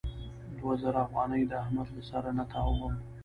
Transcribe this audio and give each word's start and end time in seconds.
دوه 0.57 0.73
زره 0.81 0.99
افغانۍ 1.07 1.41
د 1.47 1.51
احمد 1.63 1.87
له 1.95 2.01
سره 2.11 2.29
نه 2.37 2.43
تاووم. 2.51 2.93